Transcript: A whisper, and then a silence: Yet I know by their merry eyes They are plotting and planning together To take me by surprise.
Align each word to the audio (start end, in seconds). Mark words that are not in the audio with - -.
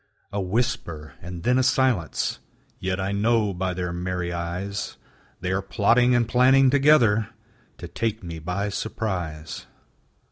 A 0.33 0.41
whisper, 0.41 1.13
and 1.21 1.43
then 1.43 1.59
a 1.59 1.61
silence: 1.61 2.39
Yet 2.79 2.99
I 2.99 3.11
know 3.11 3.53
by 3.53 3.75
their 3.75 3.93
merry 3.93 4.33
eyes 4.33 4.97
They 5.41 5.51
are 5.51 5.61
plotting 5.61 6.15
and 6.15 6.27
planning 6.27 6.71
together 6.71 7.29
To 7.77 7.87
take 7.87 8.23
me 8.23 8.39
by 8.39 8.69
surprise. 8.69 9.67